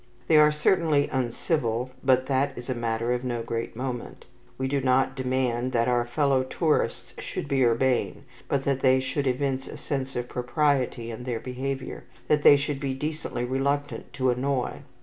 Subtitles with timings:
[0.25, 4.25] They are certainly uncivil, but that is a matter of no great moment.
[4.57, 9.27] We do not demand that our fellow tourists should be urbane, but that they should
[9.27, 14.31] evince a sense of propriety in their behaviour, that they should be decently reluctant to
[14.31, 14.79] annoy.